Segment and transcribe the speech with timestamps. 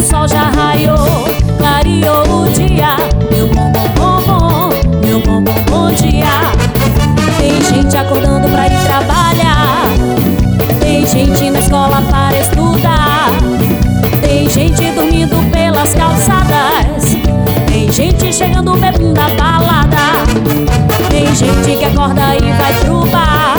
[0.00, 1.26] o sol já raiou,
[1.58, 2.96] clareou o dia.
[3.30, 6.40] Meu bom bom bom bom, meu bom bom bom dia.
[7.38, 9.84] Tem gente acordando pra ir trabalhar.
[10.80, 13.28] Tem gente na escola para estudar.
[14.22, 17.16] Tem gente dormindo pelas calçadas.
[17.66, 20.24] Tem gente chegando bebendo da balada.
[21.10, 23.56] Tem gente que acorda e vai pro bar.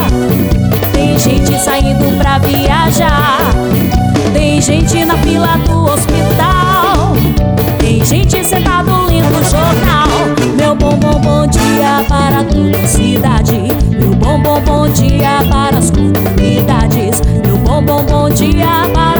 [0.91, 3.37] Tem gente saindo pra viajar.
[4.33, 5.70] Tem gente na fila do
[14.51, 17.21] bom bom dia para as comunidades.
[17.45, 19.10] Meu bom bom bom dia para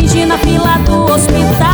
[0.00, 1.73] gente na fila do hospital.